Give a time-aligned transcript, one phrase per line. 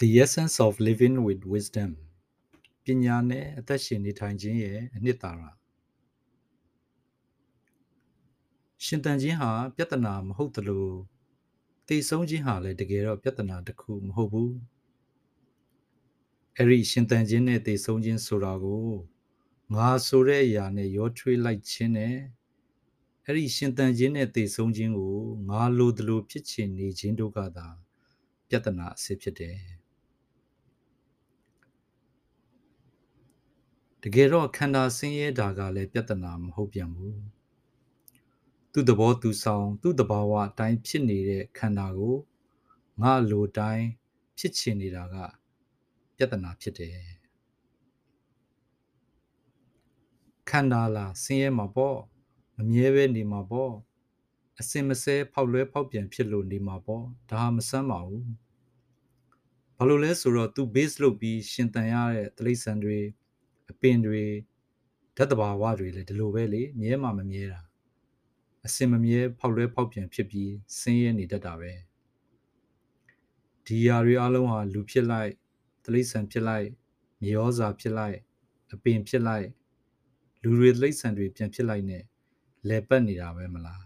[0.00, 1.90] The essence of living with wisdom
[2.84, 5.42] ပညာနဲ့အသက်ရှင်နေထိုင်ခြင်းရဲ့အနှစ်သာရ
[8.84, 10.88] ရှင်တန်ခြင်းဟာပြဿနာမဟုတ်သလို
[11.88, 14.54] တည်ဆုံးခြင်းဟာလည်းတကယ်တော့ပြဿနာတစ်ခုမဟုတ်ဘူး
[16.56, 18.86] အဲ့ဒီရှင်တန်ခြင်းနဲ့တည်ဆုံးခြင်းဆိုတာကို
[19.74, 22.16] ငါဆိုတဲ့အရာနဲ့ရောထွေးလိုက်ခြင်းနဲ့
[23.24, 25.16] အဲ့ဒီရှင်တန်ခြင်းနဲ့တည်ဆုံးခြင်းကို
[25.48, 27.68] ငါလိုသလိုဖြစ်ချင်နေခြင်းတို့ကသာ
[28.48, 29.77] ပြဿနာအစစ်ဖြစ်တယ်
[34.02, 37.20] တကယ်တော့ခန္ဓာဆင်းရဲတာကလည်းပြဿနာမဟုတ်ပြန်ဘူး
[38.72, 42.16] သူ့သဘောသူဆောင် သူ့တဘာဝအတိုင်းဖြစ်နေတဲ့ခန္ဓာကို
[43.02, 43.86] ငါလိုတိုင်း
[44.38, 45.16] ဖြစ်ချင်နေတာက
[46.16, 46.96] ပြဿနာဖြစ်တယ်
[50.48, 51.98] ခန္ဓာလားဆင်းရဲမှာပေါ့
[52.56, 53.74] မမြဲပဲနေမှာပေါ့
[54.58, 58.26] အစင်မစဲဖောက်လွဲဖောက်ပြန်ဖြစ်လို့နေမှာပေါ့ဒါဟာမဆမ်းပါဘူး
[59.76, 63.27] ဘာလို့လဲဆိုတော့ तू base လုပ်ပြီးရှင်တန်ရတဲ့တိရစ္ဆာန်တွေအ
[63.80, 64.24] ပင်တွေ
[65.16, 67.60] ဓာတ်တဘာဝတွေလည်းဒီလိုပဲလေမြဲမှမမြဲတာ
[68.66, 71.72] အစင်မမြဲဖောက်လွဲဖောက်ပြန်ဖြစ်ပြီးဆင်းရဲနေတတ်တာပဲ
[73.66, 75.32] ဒီຢာတွေအလုံးဟာလူဖြစ်လိုက်
[75.84, 76.68] တိရစ္ဆာန်ဖြစ်လိုက်
[77.22, 78.18] မြေဩဇာဖြစ်လိုက်
[78.72, 79.48] အပင်ဖြစ်လိုက်
[80.42, 82.04] လူတွေတိရစ္ဆာန်တွေပြန်ဖြစ်လိုက်နဲ့
[82.68, 83.82] လဲပတ်နေတာပဲမလား